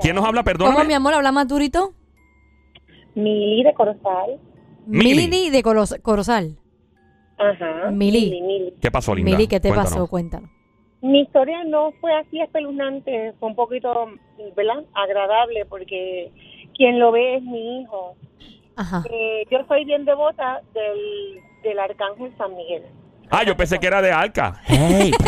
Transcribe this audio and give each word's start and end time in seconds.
¿Quién 0.00 0.14
nos 0.14 0.24
habla? 0.24 0.44
¿Cómo, 0.44 0.84
mi 0.84 0.94
amor? 0.94 1.14
¿Habla 1.14 1.32
más 1.32 1.48
durito? 1.48 1.92
Mili 3.16 3.64
de 3.64 3.74
Corozal. 3.74 4.38
Mili. 4.86 5.28
Mili 5.28 5.50
de 5.50 5.62
Corozal. 5.62 6.56
Ajá. 7.38 7.90
Mili. 7.90 8.40
Mili. 8.42 8.74
¿Qué 8.80 8.90
pasó, 8.90 9.14
linda? 9.14 9.30
Mili, 9.32 9.46
¿qué 9.48 9.60
te 9.60 9.68
Cuéntanos. 9.68 9.92
pasó? 9.92 10.06
Cuéntanos. 10.06 10.50
Mi 11.02 11.20
historia 11.22 11.64
no 11.64 11.92
fue 12.00 12.14
así 12.14 12.40
espeluznante, 12.40 13.32
fue 13.40 13.48
un 13.48 13.54
poquito, 13.54 14.08
¿verdad? 14.56 14.84
Agradable 14.94 15.64
porque 15.66 16.30
quien 16.76 16.98
lo 16.98 17.10
ve 17.12 17.36
es 17.36 17.42
mi 17.42 17.80
hijo. 17.82 18.16
Ajá. 18.76 19.02
Eh, 19.10 19.44
yo 19.50 19.58
soy 19.66 19.84
bien 19.84 20.04
devota 20.04 20.60
del, 20.74 21.40
del 21.62 21.78
Arcángel 21.78 22.32
San 22.36 22.54
Miguel. 22.54 22.82
Ah, 23.30 23.44
yo 23.44 23.56
pensé 23.56 23.78
que 23.78 23.86
era 23.86 24.02
de 24.02 24.10
Alca. 24.12 24.60
Hey, 24.66 25.12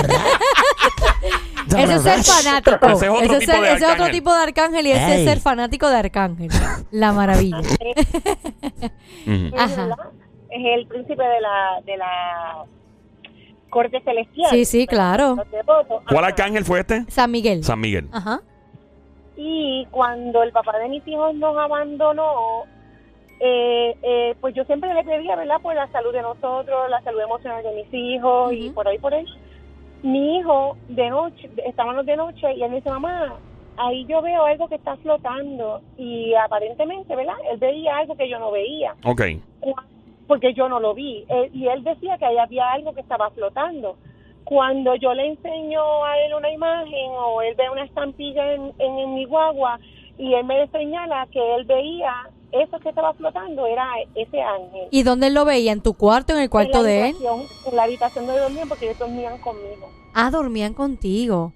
Ese 1.69 1.95
es 1.95 2.03
ser 2.03 2.23
fanático. 2.25 2.87
Ese 2.87 3.07
es 3.07 3.11
otro 3.13 3.25
Ese 3.25 3.39
tipo 3.39 3.53
ser- 3.53 3.61
de 3.61 3.67
ese 3.69 3.77
es 3.77 3.83
otro 3.83 3.93
arcángel. 3.93 4.13
tipo 4.13 4.35
de 4.35 4.43
arcángel 4.43 4.87
y 4.87 4.91
ese 4.93 5.15
es 5.23 5.25
ser 5.29 5.41
fanático 5.41 5.89
de 5.89 5.97
arcángel. 5.97 6.51
La 6.91 7.13
maravilla. 7.13 7.59
Ajá. 9.57 9.89
es 10.51 10.65
el 10.79 10.87
príncipe 10.87 11.23
de 11.23 11.41
la, 11.41 11.81
de 11.85 11.97
la 11.97 12.65
corte 13.73 14.01
celestial. 14.03 14.51
Sí, 14.51 14.65
sí, 14.67 14.87
claro. 14.87 15.37
Los 15.37 15.51
devotos. 15.51 16.03
¿Cuál 16.07 16.19
Ajá. 16.19 16.27
arcángel 16.27 16.65
fue 16.65 16.81
este? 16.81 17.05
San 17.09 17.31
Miguel. 17.31 17.65
San 17.65 17.81
Miguel. 17.81 18.07
Ajá. 18.13 18.41
Y 19.37 19.87
cuando 19.91 20.43
el 20.43 20.53
papá 20.53 20.79
de 20.79 20.91
mis 20.91 21.09
hijos 21.09 21.35
nos 21.35 21.57
abandonó, 21.57 22.65
eh, 23.41 23.97
eh, 24.03 24.35
pues 24.43 24.55
yo 24.55 24.65
siempre 24.65 24.93
le 24.93 25.03
pedía, 25.03 25.35
¿verdad? 25.37 25.61
Por 25.63 25.75
la 25.75 25.91
salud 25.91 26.13
de 26.13 26.21
nosotros, 26.21 26.91
la 26.91 27.01
salud 27.03 27.21
emocional 27.23 27.63
de 27.63 27.73
mis 27.75 27.95
hijos 27.95 28.53
y 28.53 28.71
por 28.71 28.87
ahí, 28.87 28.99
por 28.99 29.15
ahí. 29.15 29.25
Mi 30.03 30.39
hijo, 30.39 30.77
de 30.89 31.09
noche, 31.09 31.51
estábamos 31.67 32.05
de 32.05 32.17
noche 32.17 32.53
y 32.55 32.63
él 32.63 32.71
me 32.71 32.77
dice, 32.77 32.91
mamá, 32.91 33.35
ahí 33.79 34.05
yo 34.07 34.21
veo 34.21 34.45
algo 34.45 34.69
que 34.69 34.75
está 34.75 34.97
flotando. 34.99 35.81
Y 35.97 36.35
aparentemente, 36.35 37.17
¿verdad? 37.17 37.35
Él 37.51 37.59
veía 37.59 37.97
algo 37.97 38.15
que 38.17 38.29
yo 38.29 38.39
no 38.39 38.51
veía, 38.51 38.95
Ok. 39.05 39.23
Porque 40.33 40.55
yo 40.55 40.67
no 40.67 40.81
lo 40.81 40.95
vi. 40.95 41.27
Él- 41.29 41.51
y 41.53 41.67
él 41.69 41.85
decía 41.85 42.17
que 42.17 42.25
ahí 42.25 42.39
había 42.39 42.73
algo 42.73 42.95
que 42.95 43.03
estaba 43.03 43.29
flotando. 43.33 43.99
Cuando 44.45 44.95
yo 44.95 45.13
le 45.13 45.27
enseño 45.27 45.83
a 46.07 46.19
él 46.25 46.33
una 46.33 46.51
imagen 46.51 47.11
o 47.19 47.43
él 47.43 47.55
ve 47.55 47.69
una 47.71 47.85
estampilla 47.85 48.55
en, 48.55 48.73
en, 48.79 48.99
en 48.99 49.15
mi 49.15 49.27
guagua 49.27 49.79
y 50.17 50.33
él 50.33 50.45
me 50.47 50.67
señala 50.69 51.27
que 51.31 51.55
él 51.57 51.67
veía 51.67 52.15
eso 52.51 52.79
que 52.81 52.89
estaba 52.89 53.13
flotando, 53.13 53.67
era 53.67 53.87
ese 54.15 54.41
ángel. 54.41 54.89
¿Y 54.91 55.03
dónde 55.03 55.27
él 55.27 55.35
lo 55.35 55.45
veía? 55.45 55.73
¿En 55.73 55.83
tu 55.83 55.93
cuarto? 55.93 56.33
¿En 56.33 56.39
el 56.41 56.49
cuarto 56.49 56.79
en 56.79 56.85
de 56.87 57.11
él? 57.11 57.17
En 57.67 57.77
la 57.77 57.83
habitación 57.83 58.27
donde 58.27 58.41
dormían 58.41 58.69
porque 58.71 58.87
ellos 58.87 58.99
dormían 58.99 59.37
conmigo. 59.39 59.91
Ah, 60.15 60.31
dormían 60.31 60.73
contigo. 60.73 61.53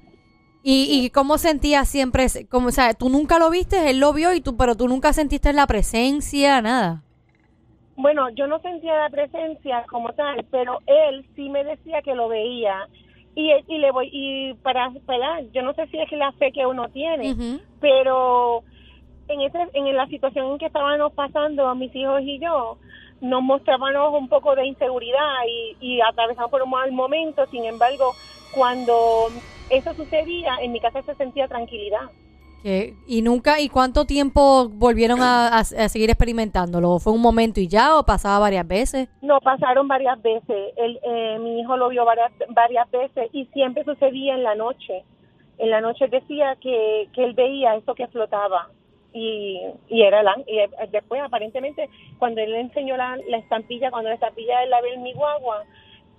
¿Y, 0.63 0.87
y 1.07 1.09
cómo 1.11 1.39
sentías 1.39 1.89
siempre? 1.89 2.27
Como, 2.51 2.69
o 2.69 2.73
sea, 2.73 2.93
tú 2.93 3.09
nunca 3.09 3.39
lo 3.39 3.49
viste, 3.49 3.89
él 3.89 4.01
lo 4.01 4.13
vio, 4.13 4.35
y 4.35 4.43
tú, 4.43 4.59
pero 4.59 4.75
tú 4.77 4.87
nunca 4.87 5.15
sentiste 5.15 5.53
la 5.55 5.67
presencia, 5.67 6.61
nada. 6.61 7.05
Bueno, 7.97 8.29
yo 8.31 8.47
no 8.47 8.59
sentía 8.61 8.95
la 8.95 9.11
presencia 9.11 9.85
como 9.89 10.13
tal, 10.13 10.45
pero 10.51 10.81
él 10.87 11.27
sí 11.35 11.49
me 11.49 11.65
decía 11.65 12.03
que 12.03 12.15
lo 12.15 12.29
veía. 12.29 12.89
Y, 13.35 13.53
y 13.69 13.79
le 13.79 13.91
voy, 13.91 14.09
y 14.13 14.55
para, 14.55 14.91
para, 15.05 15.43
yo 15.53 15.63
no 15.63 15.75
sé 15.75 15.87
si 15.89 15.99
es 15.99 16.11
la 16.13 16.33
fe 16.33 16.53
que 16.53 16.65
uno 16.67 16.89
tiene, 16.89 17.35
pero 17.81 18.63
en 19.29 19.41
ese 19.43 19.59
en 19.75 19.95
la 19.95 20.07
situación 20.07 20.53
en 20.53 20.59
que 20.59 20.67
estábamos 20.67 21.13
pasando 21.13 21.75
mis 21.75 21.95
hijos 21.95 22.23
y 22.23 22.39
yo 22.39 22.79
nos 23.21 23.43
mostrábamos 23.43 24.19
un 24.19 24.29
poco 24.29 24.55
de 24.55 24.67
inseguridad 24.67 25.35
y, 25.49 25.77
y 25.81 26.01
atravesamos 26.01 26.51
por 26.51 26.63
un 26.63 26.71
mal 26.71 26.91
momento. 26.93 27.45
Sin 27.47 27.65
embargo 27.65 28.13
cuando 28.55 29.29
eso 29.69 29.93
sucedía 29.95 30.57
en 30.63 30.73
mi 30.73 30.81
casa 30.81 31.03
se 31.03 31.15
sentía 31.17 31.49
tranquilidad 31.49 32.11
Que- 32.67 32.95
¿Y 33.07 33.23
nunca, 33.23 33.61
y 33.61 33.69
cuánto 33.69 34.07
tiempo 34.07 34.69
volvieron 34.69 35.21
a, 35.23 35.59
a- 35.59 35.65
seguir 35.89 36.11
experimentándolo? 36.11 36.99
¿Fue 36.99 37.13
un 37.13 37.23
momento 37.23 37.61
y 37.61 37.69
ya 37.69 37.97
o 37.97 38.03
pasaba 38.05 38.41
varias 38.41 38.67
veces? 38.67 39.09
no 39.23 39.41
pasaron 39.41 39.87
varias 39.87 40.21
veces 40.21 40.73
Él, 40.77 40.99
eh, 41.05 41.39
mi 41.39 41.61
hijo 41.61 41.77
lo 41.77 41.89
vio 41.91 42.05
varias 42.05 42.33
varias 42.49 42.91
veces 42.91 43.29
y 43.33 43.45
siempre 43.53 43.85
sucedía 43.85 44.35
en 44.35 44.43
la 44.43 44.57
noche 44.57 45.05
en 45.59 45.71
la 45.71 45.81
noche 45.81 46.09
decía 46.09 46.57
que, 46.61 47.09
que 47.15 47.23
él 47.23 47.35
veía 47.35 47.77
eso 47.77 47.95
que 47.95 48.09
flotaba 48.09 48.69
y, 49.13 49.61
y 49.89 50.03
era 50.03 50.21
el, 50.23 50.27
án- 50.27 50.45
y 50.49 50.59
eh, 50.59 50.69
después 50.91 51.23
aparentemente 51.23 51.89
cuando 52.19 52.41
él 52.41 52.51
le 52.51 52.61
enseñó 52.63 52.97
la, 52.97 53.17
la 53.29 53.37
estampilla 53.39 53.93
cuando 53.93 54.09
la 54.09 54.17
estampilla 54.17 54.65
él 54.65 54.71
la 54.71 54.81
ve 54.81 54.93
en 54.95 55.05
mi 55.05 55.13
guagua 55.13 55.63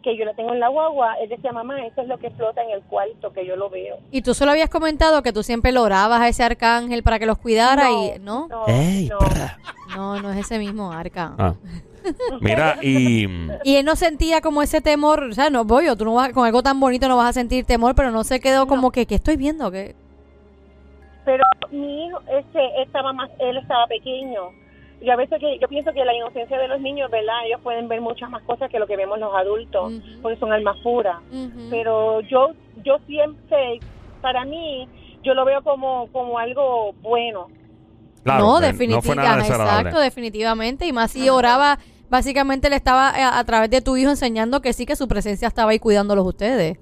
que 0.07 0.18
yo 0.18 0.25
la 0.25 0.34
tengo 0.34 0.53
en 0.53 0.59
la 0.59 0.69
guagua 0.69 1.16
él 1.16 1.29
decía 1.29 1.51
mamá 1.51 1.85
eso 1.85 2.01
es 2.01 2.07
lo 2.07 2.18
que 2.18 2.29
flota 2.31 2.63
en 2.63 2.69
el 2.72 2.81
cuarto 2.84 3.34
que 3.34 3.45
yo 3.45 3.56
lo 3.56 3.69
veo 3.69 3.97
Y 4.12 4.22
tú 4.22 4.34
solo 4.34 4.51
habías 4.51 4.69
comentado 4.69 5.22
que 5.22 5.34
tú 5.34 5.44
siempre 5.44 5.72
lo 5.72 5.84
orabas 5.84 6.22
a 6.22 6.28
ese 6.28 6.44
arcángel 6.44 7.03
para 7.03 7.19
que 7.19 7.25
los 7.25 7.38
cuidara 7.38 7.90
y... 7.91 8.19
¿No? 8.19 8.47
no, 8.47 8.63
hey, 8.68 9.09
no. 9.09 9.19
perra. 9.19 9.57
No, 9.95 10.21
no 10.21 10.31
es 10.31 10.39
ese 10.39 10.59
mismo 10.59 10.92
arca. 10.92 11.33
Ah. 11.38 11.54
Mira, 12.42 12.77
y. 12.81 13.27
Y 13.63 13.75
él 13.75 13.86
no 13.86 13.95
sentía 13.95 14.42
como 14.42 14.62
ese 14.62 14.81
temor, 14.81 15.24
o 15.24 15.33
sea, 15.33 15.50
no 15.50 15.65
voy, 15.65 15.86
tú 15.98 16.06
no 16.06 16.13
vas, 16.13 16.31
con 16.31 16.45
algo 16.45 16.63
tan 16.63 16.80
bonito 16.80 17.07
no 17.07 17.18
vas 17.18 17.30
a 17.30 17.33
sentir 17.33 17.65
temor, 17.65 17.95
pero 17.95 18.12
no 18.12 18.24
se 18.24 18.39
quedó 18.39 18.68
como 18.68 18.92
que, 18.92 19.06
¿qué 19.06 19.15
estoy 19.15 19.36
viendo? 19.36 19.71
que 19.71 19.95
pero 21.27 21.44
mi 21.71 22.07
hijo 22.07 22.21
ese 22.30 22.81
estaba 22.81 23.12
más 23.12 23.30
él 23.39 23.57
estaba 23.57 23.86
pequeño 23.88 24.50
y 24.99 25.09
a 25.09 25.15
veces 25.15 25.39
que 25.39 25.59
yo 25.59 25.67
pienso 25.67 25.94
que 25.94 26.03
la 26.03 26.13
inocencia 26.13 26.57
de 26.57 26.67
los 26.67 26.81
niños 26.81 27.11
verdad 27.11 27.35
ellos 27.45 27.61
pueden 27.61 27.88
ver 27.88 28.01
muchas 28.01 28.29
más 28.29 28.41
cosas 28.44 28.69
que 28.69 28.79
lo 28.79 28.88
que 28.88 28.97
vemos 28.97 29.19
los 29.19 29.33
adultos 29.35 29.94
porque 30.21 30.38
son 30.39 30.51
almas 30.51 30.77
puras. 30.83 31.17
Pero 31.69 32.21
yo 32.21 32.49
yo 32.83 32.97
siempre 33.05 33.79
para 34.21 34.44
mí 34.45 34.88
yo 35.23 35.33
lo 35.33 35.45
veo 35.45 35.61
como 35.63 36.07
como 36.11 36.39
algo 36.39 36.94
bueno. 37.01 37.47
Claro, 38.23 38.44
no, 38.45 38.59
eh, 38.59 38.67
definitivamente, 38.67 39.47
exacto, 39.47 39.99
definitivamente. 39.99 40.85
Y 40.85 40.91
más 40.91 41.11
si 41.11 41.29
oraba, 41.29 41.77
básicamente 42.09 42.69
le 42.69 42.75
estaba 42.75 43.11
eh, 43.17 43.21
a, 43.21 43.39
a 43.39 43.43
través 43.45 43.69
de 43.69 43.81
tu 43.81 43.95
hijo 43.95 44.09
enseñando 44.09 44.61
que 44.61 44.73
sí, 44.73 44.85
que 44.85 44.95
su 44.95 45.07
presencia 45.07 45.47
estaba 45.47 45.71
ahí 45.71 45.79
cuidándolos 45.79 46.25
ustedes. 46.25 46.77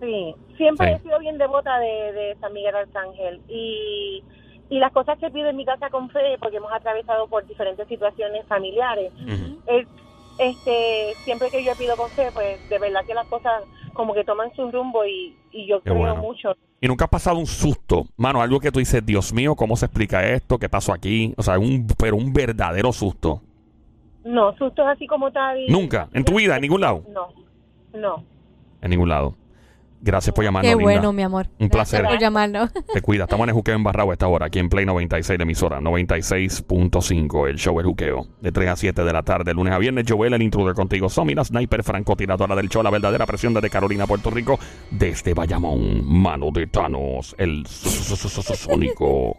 sí 0.00 0.34
siempre 0.58 0.88
Sí. 0.88 0.92
he 0.94 0.98
sido 1.04 1.18
bien 1.20 1.38
devota 1.38 1.78
de, 1.78 2.12
de 2.12 2.36
San 2.40 2.52
Miguel 2.52 2.74
Arcángel. 2.74 3.40
Y 3.48 4.22
y 4.70 4.78
las 4.78 4.92
cosas 4.92 5.18
que 5.18 5.30
pido 5.30 5.48
en 5.48 5.56
mi 5.56 5.64
casa 5.64 5.90
con 5.90 6.10
fe, 6.10 6.36
porque 6.40 6.58
hemos 6.58 6.72
atravesado 6.72 7.26
por 7.28 7.46
diferentes 7.46 7.86
situaciones 7.88 8.44
familiares, 8.46 9.12
es, 9.66 9.86
este, 10.38 11.14
siempre 11.24 11.50
que 11.50 11.64
yo 11.64 11.72
pido 11.76 11.96
con 11.96 12.08
fe, 12.10 12.30
pues 12.32 12.68
de 12.68 12.78
verdad 12.78 13.00
que 13.06 13.14
las 13.14 13.26
cosas 13.28 13.62
como 13.92 14.14
que 14.14 14.24
toman 14.24 14.54
su 14.54 14.70
rumbo 14.70 15.04
y, 15.04 15.36
y 15.50 15.66
yo 15.66 15.78
Qué 15.80 15.90
creo 15.90 15.96
bueno. 15.98 16.16
mucho. 16.16 16.54
Y 16.80 16.86
nunca 16.86 17.06
has 17.06 17.10
pasado 17.10 17.38
un 17.38 17.46
susto, 17.46 18.04
mano, 18.16 18.40
algo 18.40 18.60
que 18.60 18.70
tú 18.70 18.78
dices, 18.78 19.04
Dios 19.04 19.32
mío, 19.32 19.56
¿cómo 19.56 19.74
se 19.76 19.86
explica 19.86 20.24
esto? 20.28 20.58
¿Qué 20.58 20.68
pasó 20.68 20.92
aquí? 20.92 21.34
O 21.36 21.42
sea, 21.42 21.58
un, 21.58 21.86
pero 21.98 22.14
un 22.16 22.32
verdadero 22.32 22.92
susto. 22.92 23.42
No, 24.24 24.54
sustos 24.56 24.86
así 24.86 25.06
como 25.06 25.32
tal. 25.32 25.66
Nunca, 25.68 26.08
en 26.12 26.24
tu 26.24 26.36
vida, 26.36 26.54
en 26.56 26.62
ningún 26.62 26.82
lado. 26.82 27.02
No, 27.08 27.28
no. 27.98 28.22
En 28.80 28.90
ningún 28.90 29.08
lado. 29.08 29.34
Gracias 30.00 30.32
por 30.34 30.44
llamarnos, 30.44 30.70
Qué 30.70 30.76
linda. 30.76 30.92
bueno, 30.92 31.12
mi 31.12 31.22
amor. 31.22 31.48
Un 31.58 31.68
Gracias 31.68 32.00
placer. 32.00 32.06
por 32.06 32.18
llamarnos. 32.20 32.72
Te 32.72 33.00
cuida. 33.02 33.24
Estamos 33.24 33.44
en 33.44 33.48
el 33.50 33.54
juqueo 33.54 33.74
embarrado 33.74 34.10
a 34.10 34.12
esta 34.12 34.28
hora, 34.28 34.46
aquí 34.46 34.60
en 34.60 34.68
Play 34.68 34.86
96, 34.86 35.38
la 35.38 35.42
emisora 35.42 35.80
96.5, 35.80 37.48
el 37.48 37.56
show 37.56 37.80
El 37.80 37.86
Juqueo, 37.86 38.28
de 38.40 38.52
3 38.52 38.70
a 38.70 38.76
7 38.76 39.02
de 39.04 39.12
la 39.12 39.22
tarde, 39.22 39.52
lunes 39.54 39.72
a 39.74 39.78
viernes. 39.78 40.04
Joel, 40.08 40.34
el 40.34 40.42
intruder 40.42 40.74
contigo. 40.74 41.08
Somi, 41.08 41.34
la 41.34 41.44
sniper 41.44 41.82
francotiradora 41.82 42.54
del 42.54 42.68
show, 42.68 42.80
la 42.82 42.90
verdadera 42.90 43.26
presión 43.26 43.54
desde 43.54 43.70
Carolina, 43.70 44.06
Puerto 44.06 44.30
Rico, 44.30 44.58
desde 44.90 45.34
Bayamón, 45.34 46.04
mano 46.06 46.50
de 46.52 46.66
Thanos, 46.68 47.34
el 47.38 47.66
sónico. 47.66 49.36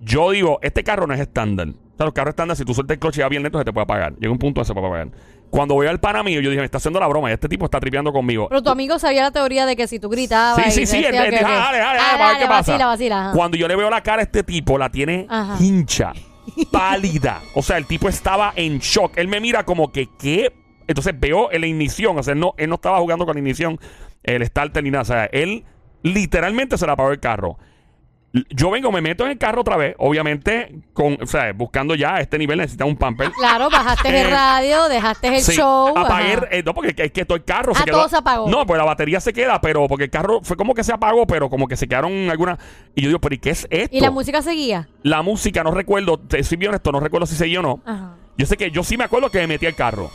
Yo 0.01 0.29
digo, 0.31 0.59
este 0.61 0.83
carro 0.83 1.07
no 1.07 1.15
es 1.15 1.19
estándar. 1.19 1.69
O 1.69 1.97
sea, 1.97 2.05
los 2.05 2.13
carros 2.13 2.33
estándar, 2.33 2.55
si 2.55 2.63
tú 2.63 2.75
sueltas 2.75 2.93
el 2.95 2.99
coche 2.99 3.21
y 3.21 3.23
va 3.23 3.29
bien 3.29 3.41
lento, 3.41 3.57
se 3.57 3.65
te 3.65 3.73
puede 3.73 3.85
apagar. 3.85 4.13
Llega 4.19 4.31
un 4.31 4.37
punto 4.37 4.59
donde 4.61 4.67
se 4.67 4.73
puede 4.75 4.85
apagar. 4.87 5.07
Cuando 5.49 5.73
voy 5.75 5.87
al 5.87 5.99
pana 5.99 6.23
mío, 6.23 6.41
yo 6.41 6.49
dije, 6.49 6.59
me 6.59 6.65
está 6.65 6.77
haciendo 6.77 6.99
la 6.99 7.07
broma. 7.07 7.29
y 7.29 7.33
Este 7.33 7.47
tipo 7.47 7.65
está 7.65 7.79
tripeando 7.79 8.11
conmigo. 8.11 8.47
Pero 8.49 8.61
tu 8.61 8.69
amigo 8.69 8.99
sabía 8.99 9.23
la 9.23 9.31
teoría 9.31 9.65
de 9.65 9.75
que 9.75 9.87
si 9.87 9.99
tú 9.99 10.09
gritabas. 10.09 10.61
Sí, 10.65 10.71
sí, 10.71 10.85
sí, 10.85 11.05
él- 11.05 11.13
dijo, 11.31 11.45
"Ah, 11.47 11.65
dale, 11.71 11.77
dale, 11.79 11.99
Ah, 11.99 12.03
dale, 12.05 12.17
para 12.17 12.29
ver 12.31 12.37
qué 12.39 12.47
pasa". 12.47 12.71
Vacila, 12.73 12.85
vacila. 12.87 13.31
Cuando 13.33 13.57
yo 13.57 13.67
le 13.67 13.75
veo 13.75 13.89
la 13.89 14.01
cara 14.03 14.19
a 14.21 14.23
este 14.23 14.43
tipo, 14.43 14.77
la 14.77 14.89
tiene 14.89 15.25
Ajá. 15.29 15.55
hincha, 15.63 16.13
pálida. 16.71 17.41
O 17.55 17.61
sea, 17.61 17.77
el 17.77 17.85
tipo 17.85 18.09
estaba 18.09 18.53
en 18.55 18.79
shock. 18.79 19.13
Él 19.17 19.27
me 19.27 19.39
mira 19.39 19.63
como 19.63 19.91
que, 19.91 20.09
¿qué? 20.19 20.51
Entonces 20.87 21.13
veo 21.19 21.51
en 21.51 21.61
la 21.61 21.67
ignición. 21.67 22.17
O 22.17 22.23
sea, 22.23 22.33
él 22.33 22.39
no, 22.39 22.53
él 22.57 22.69
no 22.69 22.75
estaba 22.75 22.99
jugando 22.99 23.25
con 23.25 23.35
la 23.35 23.39
ignición, 23.39 23.79
el 24.23 24.45
starter 24.45 24.83
ni 24.83 24.91
nada. 24.91 25.01
O 25.01 25.05
sea, 25.05 25.25
él 25.31 25.65
literalmente 26.03 26.77
se 26.77 26.85
le 26.85 26.91
apagó 26.91 27.11
el 27.11 27.19
carro. 27.19 27.57
Yo 28.49 28.69
vengo, 28.71 28.91
me 28.91 29.01
meto 29.01 29.23
en 29.25 29.31
el 29.31 29.37
carro 29.37 29.61
otra 29.61 29.77
vez, 29.77 29.95
obviamente, 29.99 30.75
con, 30.93 31.17
o 31.21 31.25
sea, 31.25 31.53
buscando 31.53 31.95
ya 31.95 32.15
a 32.15 32.19
este 32.21 32.37
nivel 32.37 32.57
necesita 32.59 32.85
un 32.85 32.95
pamper. 32.97 33.31
Claro, 33.31 33.69
bajaste 33.69 34.09
Eh, 34.09 34.21
el 34.21 34.31
radio, 34.31 34.87
dejaste 34.89 35.27
el 35.27 35.41
Sí, 35.41 35.53
show. 35.53 35.97
apagué, 35.97 36.33
ajá. 36.33 36.47
eh, 36.51 36.63
no, 36.65 36.73
porque 36.73 36.93
es 37.03 37.11
que 37.11 37.25
todo 37.25 37.37
el 37.37 37.43
carro 37.43 37.73
Ah, 37.75 37.83
todo 37.89 38.09
se 38.09 38.17
apagó. 38.17 38.49
No, 38.49 38.65
pues 38.65 38.77
la 38.77 38.83
batería 38.85 39.19
se 39.19 39.31
queda, 39.33 39.61
pero 39.61 39.87
porque 39.87 40.05
el 40.05 40.09
carro 40.09 40.41
fue 40.43 40.57
como 40.57 40.73
que 40.73 40.83
se 40.83 40.91
apagó, 40.93 41.25
pero 41.27 41.49
como 41.49 41.67
que 41.67 41.75
se 41.77 41.87
quedaron 41.87 42.29
algunas. 42.29 42.59
Y 42.95 43.01
yo 43.01 43.07
digo, 43.09 43.19
¿pero 43.19 43.35
y 43.35 43.37
qué 43.39 43.51
es 43.51 43.67
esto? 43.69 43.95
Y 43.95 44.01
la 44.01 44.11
música 44.11 44.41
seguía. 44.41 44.87
La 45.03 45.21
música, 45.21 45.63
no 45.63 45.71
recuerdo, 45.71 46.17
te 46.19 46.43
soy 46.43 46.57
bien 46.57 46.69
honesto, 46.69 46.91
no 46.91 46.99
recuerdo 46.99 47.25
si 47.27 47.35
seguía 47.35 47.59
o 47.59 47.63
no. 47.63 47.79
Aja. 47.85 48.11
Yo 48.37 48.45
sé 48.45 48.57
que 48.57 48.69
yo 48.71 48.83
sí 48.83 48.97
me 48.97 49.03
acuerdo 49.05 49.29
que 49.31 49.39
me 49.39 49.47
metí 49.47 49.65
al 49.65 49.75
carro. 49.75 50.11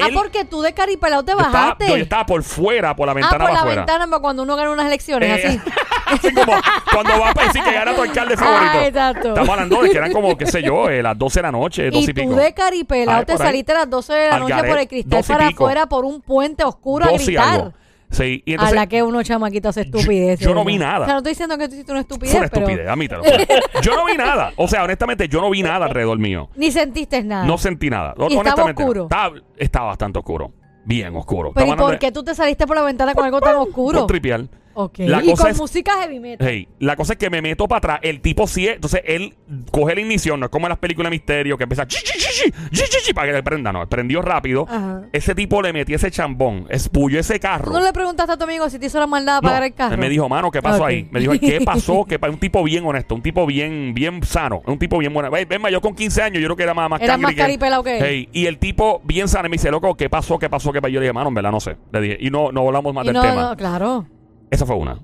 Ah, 0.00 0.06
Él- 0.06 0.14
porque 0.14 0.44
tú 0.44 0.60
de 0.62 0.72
caripelado 0.74 1.24
te 1.24 1.32
yo 1.32 1.38
estaba, 1.38 1.52
bajaste. 1.60 1.88
yo 1.88 1.96
estaba 1.96 2.24
por 2.24 2.42
fuera, 2.44 2.94
por 2.94 3.06
la 3.06 3.12
ah, 3.12 3.14
ventana 3.14 3.32
por 3.38 3.40
para 3.40 3.52
la 3.52 3.58
afuera. 3.60 3.80
ventana 3.82 4.06
pero 4.06 4.20
cuando 4.20 4.42
uno 4.44 4.54
gana 4.54 4.70
unas 4.70 4.86
elecciones, 4.86 5.44
Eh, 5.44 5.46
así. 5.48 5.60
así 6.08 6.32
como 6.34 6.52
cuando 6.92 7.10
va 7.20 7.30
a 7.30 7.44
decir 7.46 7.62
que 7.62 7.72
gana 7.72 7.94
tu 7.94 8.02
alcalde 8.02 8.36
favorito. 8.36 8.70
Ah, 8.74 8.86
exacto. 8.86 9.28
Estamos 9.28 9.48
hablando 9.48 9.82
de 9.82 9.90
que 9.90 9.96
eran 9.98 10.12
como, 10.12 10.36
qué 10.36 10.46
sé 10.46 10.62
yo, 10.62 10.88
eh, 10.88 11.02
las 11.02 11.16
12 11.18 11.38
de 11.38 11.42
la 11.42 11.52
noche, 11.52 11.90
12 11.90 11.98
y, 11.98 12.02
Y 12.02 12.06
tú 12.06 12.14
pico. 12.14 12.34
de 12.36 12.54
caripelado 12.54 13.18
Ay, 13.18 13.24
te 13.24 13.36
saliste 13.38 13.72
a 13.72 13.78
las 13.78 13.90
12 13.90 14.12
de 14.12 14.28
la 14.28 14.38
noche 14.38 14.54
por 14.64 14.78
el 14.78 14.88
cristal 14.88 15.18
12 15.20 15.32
y 15.32 15.36
para 15.36 15.48
pico. 15.48 15.64
afuera 15.64 15.86
por 15.88 16.04
un 16.04 16.20
puente 16.20 16.64
oscuro 16.64 17.04
a 17.06 17.08
12 17.10 17.22
y 17.22 17.26
gritar. 17.26 17.72
Sí, 18.10 18.42
y 18.46 18.52
a 18.52 18.54
entonces 18.54 18.74
la 18.74 18.86
que 18.86 19.02
uno 19.02 19.22
chamaquito 19.22 19.68
hace 19.68 19.82
estupidez. 19.82 20.40
yo 20.40 20.54
no 20.54 20.64
vi 20.64 20.78
nada. 20.78 21.00
O 21.00 21.04
sea, 21.04 21.12
no 21.12 21.18
estoy 21.18 21.32
diciendo 21.32 21.58
que 21.58 21.68
tú 21.68 21.74
hiciste 21.74 21.92
una 21.92 22.00
estupidez, 22.00 22.30
fue 22.32 22.40
una 22.40 22.48
pero 22.48 22.62
estupidez, 22.66 22.88
admítelo. 22.90 23.22
Yo 23.82 23.94
no 23.94 24.06
vi 24.06 24.16
nada. 24.16 24.52
O 24.56 24.66
sea, 24.66 24.82
honestamente, 24.84 25.28
yo 25.28 25.42
no 25.42 25.50
vi 25.50 25.62
nada 25.62 25.84
alrededor 25.84 26.18
mío. 26.18 26.48
ni 26.56 26.70
sentiste 26.72 27.22
nada. 27.22 27.44
No 27.44 27.58
sentí 27.58 27.90
nada. 27.90 28.14
¿Y 28.30 28.34
estaba 28.34 28.64
oscuro? 28.64 29.02
Estaba, 29.02 29.36
estaba 29.58 29.86
bastante 29.88 30.18
oscuro. 30.20 30.52
Bien 30.86 31.14
oscuro. 31.16 31.52
pero 31.54 31.66
¿y 31.66 31.76
por 31.76 31.98
qué 31.98 32.10
tú 32.10 32.24
te 32.24 32.34
saliste 32.34 32.66
por 32.66 32.76
la 32.76 32.82
ventana 32.82 33.14
con 33.14 33.26
algo 33.26 33.42
tan 33.42 33.56
oscuro? 33.56 33.98
Por 33.98 34.06
tripear. 34.06 34.44
Ok. 34.80 34.98
La 35.00 35.20
y 35.24 35.30
cosa 35.30 35.42
con 35.42 35.50
es- 35.52 35.58
música 35.58 35.92
heavy 36.00 36.20
metal. 36.20 36.46
Hey, 36.48 36.68
la 36.78 36.94
cosa 36.94 37.14
es 37.14 37.18
que 37.18 37.28
me 37.30 37.42
meto 37.42 37.66
para 37.66 37.78
atrás. 37.78 37.98
El 38.02 38.20
tipo 38.20 38.46
sí 38.46 38.68
es. 38.68 38.76
Entonces 38.76 39.02
él 39.04 39.34
coge 39.72 39.96
la 39.96 40.00
ignición. 40.02 40.38
No 40.38 40.46
es 40.46 40.50
como 40.52 40.66
en 40.66 40.70
las 40.70 40.78
películas 40.78 41.10
de 41.10 41.16
misterio 41.16 41.56
que 41.58 41.64
empieza. 41.64 41.84
chi, 41.88 41.98
chi, 42.04 42.12
chi, 42.16 42.28
chi, 42.44 42.50
chi, 42.70 42.82
chi, 42.88 42.98
chi, 43.06 43.12
para 43.12 43.26
que 43.26 43.32
le 43.32 43.42
prenda. 43.42 43.72
No, 43.72 43.88
prendió 43.88 44.22
rápido. 44.22 44.66
Ajá. 44.68 45.02
Ese 45.12 45.34
tipo 45.34 45.60
le 45.62 45.72
metió 45.72 45.96
ese 45.96 46.12
chambón. 46.12 46.66
Espulló 46.70 47.18
ese 47.18 47.40
carro. 47.40 47.72
¿Tú 47.72 47.78
no 47.78 47.84
le 47.84 47.92
preguntaste 47.92 48.32
a 48.32 48.36
tu 48.36 48.44
amigo 48.44 48.70
si 48.70 48.78
te 48.78 48.86
hizo 48.86 49.00
la 49.00 49.08
maldad 49.08 49.38
de 49.38 49.42
No, 49.42 49.48
apagar 49.48 49.64
el 49.64 49.74
carro? 49.74 49.96
Me 49.98 50.08
dijo, 50.08 50.28
mano, 50.28 50.50
¿qué 50.52 50.62
pasó 50.62 50.82
Ok. 50.84 50.88
ahí? 50.88 51.08
Me 51.10 51.18
dijo, 51.18 51.32
¿qué 51.40 51.60
pasó? 51.64 52.04
¿Qué 52.08 52.20
pa-?" 52.20 52.28
Un 52.30 52.38
tipo 52.38 52.62
bien 52.62 52.84
honesto, 52.86 53.16
un 53.16 53.22
tipo 53.22 53.46
bien, 53.46 53.94
bien 53.94 54.22
sano, 54.22 54.62
un 54.64 54.78
tipo 54.78 54.96
bien 54.98 55.12
bueno. 55.12 55.28
Ve, 55.30 55.44
ven, 55.44 55.60
yo 55.72 55.80
con 55.80 55.96
15 55.96 56.22
años, 56.22 56.40
yo 56.40 56.46
creo 56.46 56.56
que 56.56 56.62
era 56.62 56.74
más, 56.74 56.88
más 56.88 57.00
Era 57.00 57.14
cangri 57.14 57.22
más 57.24 57.34
que 57.34 57.40
él. 57.40 57.46
caripelado 57.46 57.82
que 57.82 57.98
él. 57.98 58.28
Y 58.32 58.46
el 58.46 58.58
tipo 58.58 59.00
bien 59.02 59.26
sano 59.26 59.48
me 59.48 59.54
dice, 59.56 59.72
loco, 59.72 59.96
¿qué 59.96 60.08
pasó? 60.08 60.38
¿Qué 60.38 60.48
pasó? 60.48 60.70
¿Qué 60.72 60.80
pasó? 60.80 60.88
Yo 60.92 61.00
le 61.00 61.06
dije, 61.06 61.12
mano, 61.12 61.28
en 61.30 61.34
verdad 61.34 61.50
no 61.50 61.58
sé. 61.58 61.76
Le 61.90 62.00
dije, 62.00 62.16
y 62.20 62.30
no, 62.30 62.52
no 62.52 62.66
hablamos 62.66 62.94
más 62.94 63.04
Y 63.04 63.08
del 63.08 63.14
no, 63.14 63.22
tema. 63.22 63.42
no, 63.50 63.56
claro. 63.56 64.06
Esa 64.50 64.66
fue 64.66 64.76
una. 64.76 65.00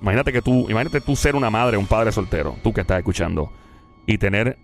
Imagínate 0.00 0.32
que 0.32 0.42
tú, 0.42 0.68
imagínate 0.68 1.00
tú 1.00 1.16
ser 1.16 1.34
una 1.34 1.50
madre, 1.50 1.76
un 1.76 1.86
padre 1.86 2.12
soltero, 2.12 2.54
tú 2.62 2.72
que 2.72 2.82
estás 2.82 2.98
escuchando, 2.98 3.50
y 4.06 4.18
tener 4.18 4.56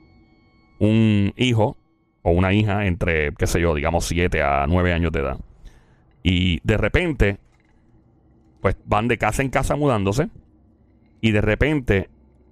un 0.79 1.33
hijo 1.37 1.77
o 2.23 2.31
una 2.31 2.53
hija 2.53 2.87
entre, 2.87 3.33
qué 3.35 3.47
sé 3.47 3.61
yo, 3.61 3.75
digamos 3.75 4.05
7 4.05 4.43
a 4.43 4.67
9 4.69 4.93
años 4.93 5.13
de 5.13 5.21
edad. 5.21 5.39
Y 6.29 6.59
de 6.65 6.77
repente, 6.77 7.39
pues 8.61 8.77
van 8.85 9.07
de 9.07 9.17
casa 9.17 9.43
en 9.43 9.49
casa 9.49 9.77
mudándose, 9.77 10.29
y 11.21 11.31
de 11.31 11.41
repente 11.41 12.11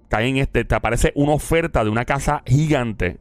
caen 0.08 0.36
este, 0.36 0.64
te 0.64 0.76
aparece 0.76 1.10
una 1.16 1.32
oferta 1.32 1.82
de 1.82 1.90
una 1.90 2.04
casa 2.04 2.44
gigante, 2.46 3.18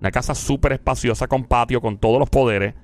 una 0.00 0.12
casa 0.12 0.36
súper 0.36 0.74
espaciosa 0.74 1.26
con 1.26 1.46
patio, 1.46 1.80
con 1.80 1.98
todos 1.98 2.20
los 2.20 2.30
poderes, 2.30 2.74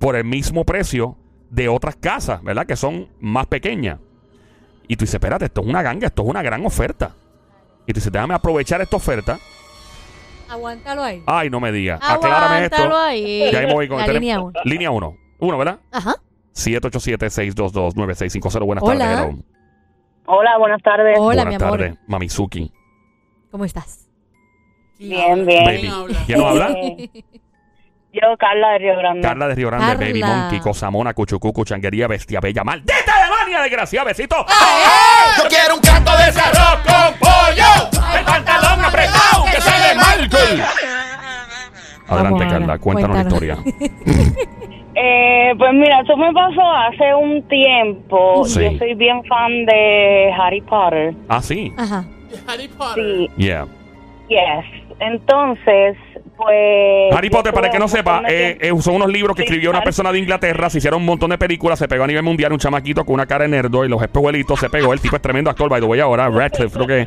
por 0.00 0.16
el 0.16 0.24
mismo 0.24 0.64
precio 0.64 1.16
de 1.48 1.68
otras 1.68 1.94
casas, 1.94 2.42
¿verdad? 2.42 2.66
Que 2.66 2.74
son 2.74 3.06
más 3.20 3.46
pequeñas. 3.46 4.00
Y 4.88 4.96
tú 4.96 5.04
dices, 5.04 5.14
espérate, 5.14 5.44
esto 5.44 5.60
es 5.60 5.68
una 5.68 5.80
ganga, 5.80 6.08
esto 6.08 6.22
es 6.24 6.28
una 6.28 6.42
gran 6.42 6.66
oferta. 6.66 7.14
Y 7.86 7.92
tú 7.92 7.98
dices, 7.98 8.10
déjame 8.10 8.34
aprovechar 8.34 8.80
esta 8.80 8.96
oferta. 8.96 9.38
Aguántalo 10.50 11.04
ahí. 11.04 11.22
Ay, 11.24 11.50
no 11.50 11.60
me 11.60 11.70
digas. 11.70 12.00
Aclárame 12.02 12.64
esto. 12.64 12.76
Aguántalo 12.78 13.00
ahí. 13.00 13.52
Ya 13.52 13.60
ahí 13.60 13.66
me 13.66 13.74
voy 13.74 13.86
con 13.86 13.98
La 13.98 14.08
línea 14.08 14.40
uno. 14.40 14.60
Línea 14.64 14.90
1. 14.90 15.16
Uno, 15.38 15.58
¿verdad? 15.58 15.78
Ajá. 15.92 16.16
787-622-9650. 16.54 18.64
Buenas 18.64 18.84
Hola. 18.84 19.04
tardes. 19.04 19.34
hello. 19.34 19.42
Hola, 20.26 20.56
buenas 20.58 20.80
tardes. 20.82 21.16
Hola, 21.18 21.44
Buenas 21.44 21.46
mi 21.46 21.54
amor. 21.56 21.70
tardes, 21.78 21.94
Mamizuki. 22.06 22.72
¿Cómo 23.50 23.64
estás? 23.64 24.08
Bien, 24.98 25.44
bien. 25.44 25.64
Baby. 25.64 25.90
¿Quién 26.26 26.38
nos 26.38 26.48
habla? 26.50 26.68
Yo, 28.14 28.22
Carla 28.38 28.68
de 28.70 28.78
Río 28.78 28.96
Grande. 28.96 29.20
Carla 29.22 29.48
de 29.48 29.54
Río 29.56 29.66
Grande, 29.66 29.86
Carla. 29.86 30.06
Baby 30.06 30.22
Monkey, 30.22 30.60
Cosamona, 30.60 31.12
Cuchucucu, 31.14 31.64
Changuería, 31.64 32.06
Bestia 32.06 32.38
Bella, 32.40 32.62
¡Maldita 32.62 32.94
Tania, 33.04 33.60
desgraciada. 33.62 34.04
Besito. 34.06 34.36
Yo 35.36 35.44
quiero 35.48 35.74
un 35.74 35.80
canto 35.80 36.16
de 36.16 36.28
ese 36.28 36.38
arroz 36.40 36.78
con 36.86 37.14
pollo. 37.18 37.90
El 38.16 38.24
pantalón 38.24 38.84
apretado 38.84 39.44
que 39.52 39.60
sale 39.60 39.96
Michael. 39.96 40.62
Adelante, 42.06 42.44
Carla. 42.46 42.56
Ana, 42.64 42.78
Cuéntanos 42.78 43.16
la 43.16 43.22
historia. 43.22 43.58
Eh, 44.96 45.52
pues 45.58 45.72
mira, 45.74 46.00
eso 46.00 46.16
me 46.16 46.32
pasó 46.32 46.62
hace 46.70 47.14
un 47.14 47.42
tiempo. 47.48 48.44
Sí. 48.44 48.60
Yo 48.62 48.78
soy 48.78 48.94
bien 48.94 49.24
fan 49.24 49.64
de 49.66 50.32
Harry 50.38 50.60
Potter. 50.60 51.14
Ah, 51.28 51.42
sí. 51.42 51.72
Ajá. 51.76 52.04
Harry 52.46 52.68
Potter. 52.68 53.04
Sí, 53.04 53.30
Yeah. 53.36 53.66
yes. 54.28 54.64
Entonces, 55.00 55.96
pues... 56.36 57.12
Harry 57.16 57.28
Potter, 57.28 57.52
para 57.52 57.66
el 57.66 57.72
que 57.72 57.78
no 57.80 57.88
sepa, 57.88 58.22
eh, 58.28 58.56
eh, 58.60 58.70
son 58.80 58.94
unos 58.96 59.08
libros 59.08 59.34
que 59.36 59.42
Sí, 59.42 59.46
escribió 59.48 59.70
una 59.70 59.80
Harry- 59.80 59.84
persona 59.86 60.12
de 60.12 60.20
Inglaterra, 60.20 60.70
se 60.70 60.78
hicieron 60.78 61.00
un 61.00 61.06
montón 61.06 61.30
de 61.30 61.38
películas, 61.38 61.78
se 61.80 61.88
pegó 61.88 62.04
a 62.04 62.06
nivel 62.06 62.22
mundial 62.22 62.52
un 62.52 62.58
chamaquito 62.58 63.04
con 63.04 63.14
una 63.14 63.26
cara 63.26 63.42
de 63.42 63.48
nerdo 63.50 63.84
y 63.84 63.88
los 63.88 64.00
espejuelitos 64.00 64.60
se 64.60 64.70
pegó. 64.70 64.92
El 64.92 65.00
tipo 65.00 65.16
es 65.16 65.22
tremendo 65.22 65.50
actor, 65.50 65.68
by 65.68 65.80
the 65.80 65.86
way, 65.86 65.98
ahora, 66.00 66.28
Radcliffe, 66.28 66.72
creo 66.78 66.86
que. 66.86 67.06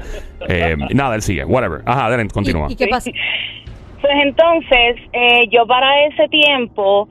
eh, 0.49 0.75
nada, 0.93 1.15
él 1.15 1.21
sigue, 1.21 1.45
whatever. 1.45 1.81
Ajá, 1.85 2.05
adelante, 2.07 2.33
continúa. 2.33 2.67
¿Y, 2.69 2.73
y 2.73 2.75
qué 2.75 2.87
pasa? 2.87 3.09
Pues 4.01 4.13
entonces, 4.23 4.97
eh, 5.13 5.47
yo 5.49 5.65
para 5.65 6.05
ese 6.07 6.27
tiempo 6.27 7.07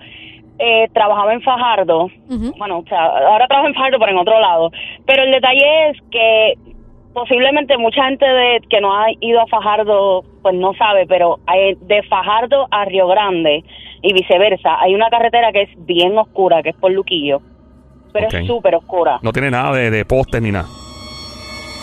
eh, 0.58 0.88
trabajaba 0.92 1.32
en 1.34 1.42
Fajardo. 1.42 2.08
Bueno, 2.58 2.78
o 2.78 2.84
sea, 2.88 3.04
ahora 3.04 3.46
trabajo 3.46 3.68
en 3.68 3.75
Fajardo, 3.75 3.98
pero 3.98 4.12
en 4.12 4.18
otro 4.18 4.40
lado. 4.40 4.70
Pero 5.04 5.22
el 5.25 5.30
detalle 5.30 5.90
es 5.90 5.96
que 6.10 6.54
posiblemente 7.12 7.78
mucha 7.78 8.04
gente 8.04 8.26
de, 8.26 8.60
que 8.68 8.80
no 8.80 8.94
ha 8.94 9.06
ido 9.20 9.40
a 9.40 9.46
Fajardo, 9.46 10.22
pues 10.42 10.54
no 10.54 10.75
sabe, 10.75 11.06
pero 11.06 11.38
hay- 11.46 11.75
de 11.80 12.02
Fajardo 12.04 12.66
a 12.70 12.84
Río 12.84 13.06
Grande 13.08 13.64
y 14.02 14.12
viceversa, 14.12 14.78
hay 14.80 14.94
una 14.94 15.08
carretera 15.08 15.50
que 15.52 15.62
es 15.62 15.70
bien 15.86 16.16
oscura, 16.18 16.62
que 16.62 16.70
es 16.70 16.76
por 16.76 16.92
Luquillo. 16.92 17.40
Pero 18.12 18.26
es 18.42 18.46
súper 18.46 18.75
oscura. 18.76 19.18
No 19.22 19.32
tiene 19.32 19.50
nada 19.50 19.75
de, 19.76 19.90
de 19.90 20.04
postes 20.04 20.40
ni 20.40 20.50
nada. 20.52 20.66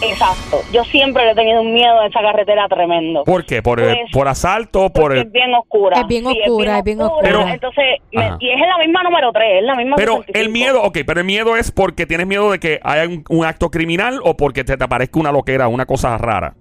Exacto. 0.02 0.62
Yo 0.74 0.84
siempre 0.86 1.24
le 1.26 1.32
he 1.32 1.36
tenido 1.36 1.62
un 1.62 1.74
miedo 1.74 2.00
a 2.00 2.08
esa 2.08 2.22
carretera 2.22 2.68
tremendo. 2.68 3.24
¿Por 3.24 3.46
qué? 3.46 3.62
¿Por, 3.62 3.80
eh, 3.80 3.96
Pues, 4.02 4.12
por 4.12 4.28
asalto? 4.28 4.90
¿Por 4.92 5.14
el- 5.14 5.20
es 5.28 5.32
bien 5.32 5.54
oscura. 5.54 6.00
Es 6.02 6.08
bien 6.08 6.26
Sí, 6.26 6.40
oscura, 6.42 6.78
es 6.80 6.84
bien 6.84 7.02
oscura. 7.02 7.22
Pero- 7.24 7.48
entonces, 7.48 7.86
me- 8.12 8.32
y 8.40 8.50
es 8.50 8.56
en 8.62 8.68
la 8.70 8.78
misma 8.80 9.04
número 9.04 9.32
3, 9.32 9.60
es 9.60 9.64
la 9.64 9.76
misma 9.76 9.96
Pero 9.96 10.14
65. 10.18 10.40
el 10.40 10.50
miedo, 10.52 10.84
ok, 10.84 10.98
pero 11.06 11.20
el 11.22 11.26
miedo 11.26 11.56
es 11.56 11.72
porque 11.72 12.06
tienes 12.06 12.28
miedo 12.28 12.52
de 12.52 12.60
que 12.60 12.80
haya 12.84 13.08
un, 13.08 13.24
un 13.30 13.46
acto 13.46 13.70
criminal 13.72 14.20
o 14.24 14.36
porque 14.36 14.64
te, 14.64 14.76
te 14.78 14.84
aparezca 14.84 15.20
una 15.20 15.32
loquera, 15.32 15.68
una 15.68 15.86
cosa 15.86 16.18
rara. 16.18 16.56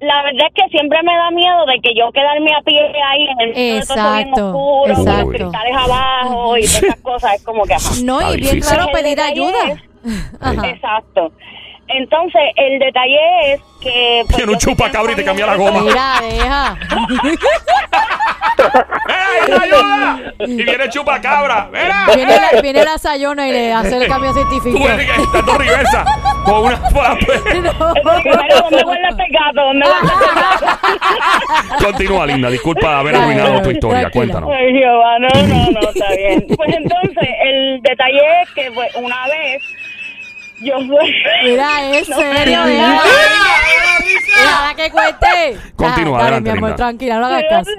La 0.00 0.22
verdad 0.22 0.46
es 0.48 0.54
que 0.54 0.68
siempre 0.70 0.98
me 1.02 1.14
da 1.14 1.30
miedo 1.30 1.66
de 1.66 1.78
que 1.82 1.92
yo 1.94 2.10
quedarme 2.12 2.50
a 2.54 2.62
pie 2.62 2.80
ahí 2.80 3.22
en 3.24 3.40
el 3.40 3.48
medio 3.54 3.74
de 3.74 3.80
todo 3.82 3.82
eso 3.82 3.94
bien 3.94 4.28
Exacto, 4.28 4.46
oscuro, 4.46 4.94
con 4.94 5.02
exacto. 5.08 5.20
los 5.20 5.30
cristales 5.34 5.76
abajo 5.76 6.56
y 6.56 6.60
todas 6.62 6.82
esas 6.84 7.00
cosas. 7.00 7.34
Es 7.34 7.44
como 7.44 7.64
que... 7.64 7.74
ajá. 7.74 7.90
No, 8.04 8.20
Está 8.20 8.32
y 8.32 8.36
bien 8.40 8.54
difícil. 8.54 8.74
claro 8.76 8.92
pedir 8.92 9.20
ayuda. 9.20 9.58
Ajá. 10.40 10.68
Exacto. 10.70 11.32
Entonces, 11.96 12.40
el 12.56 12.78
detalle 12.78 13.52
es 13.54 13.60
que... 13.80 14.22
pues, 14.26 14.36
Tiene 14.36 14.52
un 14.52 14.58
bien 14.58 14.58
chupacabra 14.58 15.12
y 15.12 15.16
te 15.16 15.24
cambia 15.24 15.46
la 15.46 15.56
goma. 15.56 15.80
Mira, 15.80 16.14
deja. 16.22 16.76
¡Ey, 19.08 19.52
ayuda! 19.62 20.32
Y 20.40 20.54
viene 20.62 20.84
el 20.84 20.90
chupacabra. 20.90 21.68
¡Mira! 21.72 22.06
Viene 22.14 22.36
la, 22.36 22.60
viene 22.60 22.84
la 22.84 22.98
sayona 22.98 23.48
y 23.48 23.52
le 23.52 23.72
hace 23.72 23.96
el 23.96 24.08
cambio 24.08 24.32
científico. 24.32 24.76
Tú 24.78 24.86
eres 24.86 25.06
que 25.10 25.22
dando 25.32 25.58
reversa 25.58 26.04
con 26.44 26.64
una 26.64 26.76
No. 26.80 27.94
Es 27.94 28.02
porque, 28.02 28.30
mira, 28.30 28.60
¿dónde 28.60 28.82
guarda 28.82 29.08
este 29.08 29.24
gato? 29.30 29.62
¿Dónde 29.62 29.86
guarda 29.86 30.54
este 30.54 30.66
gato? 30.66 31.84
Continúa, 31.84 32.26
linda. 32.26 32.50
Disculpa 32.50 32.98
haber 32.98 33.16
arruinado 33.16 33.62
tu 33.62 33.70
historia. 33.70 34.10
tranquila. 34.10 34.32
Cuéntanos. 34.34 34.50
Ay, 34.52 34.72
Jehová, 34.74 35.18
no, 35.18 35.28
no, 35.46 35.70
no, 35.70 35.80
está 35.90 36.10
bien. 36.16 36.46
Pues 36.56 36.76
entonces, 36.76 37.28
el 37.44 37.80
detalle 37.82 38.42
es 38.42 38.50
que 38.50 38.70
pues, 38.72 38.94
una 38.96 39.26
vez 39.26 39.62
yo 40.60 40.76
fui... 40.78 41.14
Mira, 41.44 41.90
es 41.96 42.08
No, 42.08 42.16
Deja 44.40 44.74
que 44.76 44.90
cuente. 44.90 45.60
Continúa, 45.76 46.18
Dale, 46.18 46.22
adelante, 46.36 46.50
mi 46.52 46.56
amor, 46.56 46.68
linda. 46.70 46.76
tranquila, 46.76 47.18
no 47.18 47.26
hagas 47.26 47.44
caso. 47.50 47.70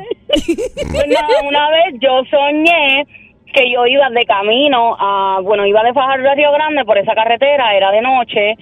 Una 1.48 1.70
vez 1.70 1.96
yo 2.00 2.22
soñé 2.30 3.06
que 3.54 3.72
yo 3.72 3.86
iba 3.86 4.10
de 4.10 4.26
camino 4.26 4.96
a, 5.00 5.40
bueno, 5.42 5.66
iba 5.66 5.84
de 5.84 5.94
Fajardo 5.94 6.30
a 6.30 6.36
Río 6.36 6.52
Grande 6.54 6.86
por 6.86 6.98
esa 6.98 7.14
carretera, 7.14 7.76
era 7.76 7.92
de 7.92 8.02
noche, 8.02 8.56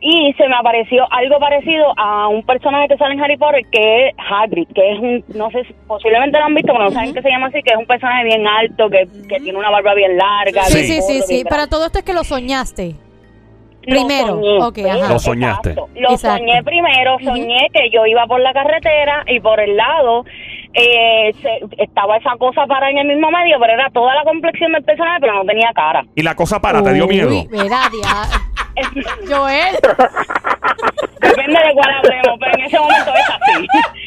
y 0.00 0.32
se 0.34 0.46
me 0.46 0.54
apareció 0.54 1.10
algo 1.10 1.38
parecido 1.40 1.92
a 1.98 2.28
un 2.28 2.44
personaje 2.44 2.86
que 2.88 2.96
sale 2.98 3.14
en 3.14 3.20
Harry 3.24 3.36
Potter, 3.36 3.62
que 3.72 4.08
es 4.08 4.14
Hagrid, 4.30 4.68
que 4.74 4.92
es 4.92 4.98
un, 5.00 5.24
no 5.34 5.50
sé, 5.50 5.64
si- 5.64 5.74
posiblemente 5.88 6.38
lo 6.38 6.44
han 6.44 6.54
visto, 6.54 6.72
pero 6.72 6.84
no 6.84 6.90
saben 6.92 7.14
que 7.14 7.22
se 7.22 7.30
llama 7.30 7.46
así, 7.48 7.60
que 7.62 7.72
es 7.72 7.78
un 7.78 7.86
personaje 7.86 8.24
bien 8.24 8.46
alto, 8.46 8.88
que, 8.90 9.08
que 9.28 9.40
tiene 9.40 9.58
una 9.58 9.70
barba 9.70 9.94
bien 9.94 10.16
larga. 10.16 10.64
Sí, 10.66 10.84
sí, 10.84 11.00
sí, 11.02 11.22
sí. 11.26 11.44
Para 11.44 11.66
todo 11.66 11.86
esto 11.86 11.98
es 11.98 12.04
que 12.04 12.12
lo 12.12 12.22
soñaste. 12.22 12.94
Lo 13.86 13.94
Primero, 13.94 14.26
soñé, 14.28 14.62
ok, 14.62 14.78
ajá. 15.02 15.12
Lo 15.12 15.18
soñaste. 15.18 15.70
exacto. 15.70 15.90
Lo 15.94 16.10
Exacto. 16.10 16.38
soñé 16.38 16.62
primero, 16.64 17.16
soñé 17.24 17.68
que 17.72 17.88
yo 17.90 18.04
iba 18.04 18.26
por 18.26 18.40
la 18.40 18.52
carretera 18.52 19.22
y 19.28 19.38
por 19.40 19.60
el 19.60 19.76
lado 19.76 20.24
eh, 20.74 21.32
se- 21.40 21.60
estaba 21.82 22.16
esa 22.16 22.36
cosa 22.36 22.66
para 22.66 22.90
en 22.90 22.98
el 22.98 23.06
mismo 23.06 23.30
medio, 23.30 23.58
pero 23.60 23.72
era 23.74 23.88
toda 23.90 24.14
la 24.16 24.24
complexión 24.24 24.72
del 24.72 24.82
personaje, 24.84 25.18
pero 25.20 25.34
no 25.34 25.44
tenía 25.44 25.70
cara. 25.74 26.04
Y 26.16 26.22
la 26.22 26.34
cosa 26.34 26.60
para, 26.60 26.82
¿te 26.82 26.92
dio 26.94 27.06
miedo? 27.06 27.30
Mira, 27.50 27.82
Joel. 29.30 29.76
Depende 31.20 31.58
de 31.66 31.72
cuál 31.74 31.90
hablemos, 31.94 32.38
pero 32.40 32.52
en 32.54 32.60
ese 32.62 32.78
momento 32.78 33.10
es 33.14 33.30
así. 33.30 33.66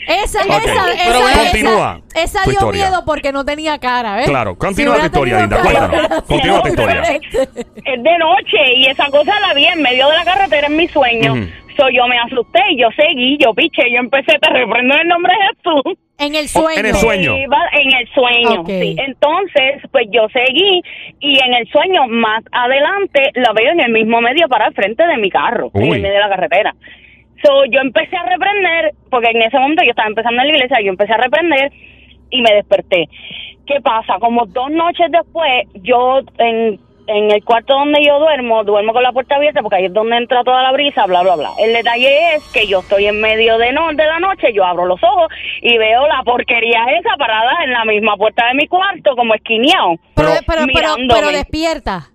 Esa, 0.10 0.42
Ok. 0.42 0.64
esa, 0.66 0.86
Pero 1.06 1.28
esa, 1.28 1.40
continúa 1.44 2.02
esa, 2.16 2.44
dio 2.50 2.72
miedo 2.72 3.04
porque 3.06 3.32
no 3.32 3.46
tenía 3.46 3.78
cara, 3.78 4.16
¿ves? 4.16 4.28
Claro, 4.28 4.58
continúa 4.58 4.94
hubiera 4.96 5.10
tu 5.10 5.18
historia, 5.18 5.40
Linda, 5.42 5.62
cuéntanos. 5.62 6.24
Continúa 6.24 6.62
tu 6.64 6.68
historia. 6.70 7.02
Es 7.04 8.04
de 8.04 8.18
noche 8.18 8.74
y 8.76 8.86
esa 8.88 9.06
cosa 9.12 9.40
la 9.40 9.54
vi 9.54 9.66
en 9.66 9.82
medio 9.82 10.10
de 10.10 10.16
la 10.16 10.26
carretera 10.26 10.68
en 10.68 10.76
mi 10.78 10.88
sueño. 10.88 11.34
Ujú. 11.34 11.44
So, 11.78 11.88
yo 11.90 12.08
me 12.08 12.18
asusté 12.18 12.60
y 12.72 12.82
yo 12.82 12.90
seguí, 12.94 13.38
yo 13.40 13.54
piché, 13.54 13.84
yo 13.90 14.00
empecé, 14.00 14.38
te 14.40 14.50
reprendo 14.50 14.96
en 14.96 15.02
el 15.02 15.08
nombre 15.08 15.32
de 15.34 15.46
Jesús. 15.48 15.98
En 16.18 16.36
el 16.36 16.50
sueño. 16.50 16.78
en 16.78 16.86
el 16.88 16.96
sueño. 16.96 17.36
En 17.38 17.94
el 17.96 18.10
sueño, 18.14 18.64
sí. 18.68 18.96
Entonces, 19.00 19.82
pues 19.90 20.08
yo 20.12 20.28
seguí 20.34 20.82
y 21.22 21.40
en 21.40 21.54
el 21.54 21.68
sueño 21.70 22.08
más 22.08 22.44
adelante 22.52 23.32
la 23.36 23.54
veo 23.54 23.72
en 23.72 23.80
el 23.80 23.92
mismo 23.94 24.20
medio 24.20 24.50
para 24.50 24.68
el 24.68 24.74
frente 24.74 25.08
de 25.08 25.16
mi 25.18 25.30
carro, 25.30 25.72
en 25.74 25.84
el 25.84 26.02
medio 26.02 26.16
de 26.16 26.20
la 26.20 26.30
carretera. 26.30 26.76
So, 27.44 27.66
yo 27.72 27.80
empecé 27.82 28.18
a 28.18 28.24
reprender, 28.24 28.94
porque 29.10 29.30
en 29.32 29.42
ese 29.42 29.58
momento 29.60 29.84
yo 29.84 29.92
estaba 29.92 30.08
empezando 30.10 30.42
en 30.42 30.48
la 30.50 30.54
iglesia, 30.56 30.78
yo 30.84 30.90
empecé 30.90 31.14
a 31.14 31.18
reprender 31.18 31.72
y 32.30 32.42
me 32.42 32.54
desperté. 32.54 33.08
¿Qué 33.66 33.80
pasa? 33.82 34.16
Como 34.20 34.46
dos 34.46 34.70
noches 34.72 35.12
después, 35.12 35.66
yo 35.76 36.20
en, 36.38 36.80
en 37.08 37.32
el 37.32 37.44
cuarto 37.46 37.76
donde 37.76 38.04
yo 38.04 38.20
duermo, 38.20 38.64
duermo 38.64 38.94
con 38.94 39.04
la 39.04 39.12
puerta 39.12 39.36
abierta 39.36 39.62
porque 39.62 39.78
ahí 39.78 39.86
es 39.86 39.94
donde 39.94 40.18
entra 40.18 40.44
toda 40.44 40.62
la 40.64 40.72
brisa, 40.72 41.06
bla, 41.06 41.22
bla, 41.22 41.36
bla. 41.36 41.50
El 41.60 41.74
detalle 41.74 42.36
es 42.36 42.44
que 42.52 42.68
yo 42.68 42.80
estoy 42.80 43.06
en 43.06 43.22
medio 43.22 43.58
de, 43.58 43.72
no, 43.72 43.88
de 43.94 44.06
la 44.06 44.20
noche, 44.20 44.52
yo 44.54 44.66
abro 44.66 44.86
los 44.86 45.02
ojos 45.04 45.28
y 45.62 45.78
veo 45.78 46.08
la 46.08 46.24
porquería 46.24 46.86
esa 47.00 47.16
parada 47.18 47.64
en 47.64 47.72
la 47.72 47.86
misma 47.86 48.18
puerta 48.18 48.48
de 48.48 48.56
mi 48.56 48.68
cuarto, 48.68 49.16
como 49.16 49.34
esquineado. 49.36 49.96
Pero, 50.16 50.30
Pero- 50.46 50.66
pero, 50.74 50.96
pero, 51.08 51.28
despierta. 51.32 52.10